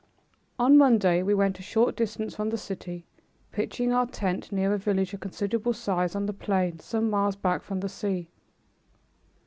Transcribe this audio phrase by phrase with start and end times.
[0.57, 3.05] On Monday we went a short distance from the city,
[3.51, 7.61] pitching our tent near a village of considerable size on the plain some miles back
[7.61, 8.27] from the sea.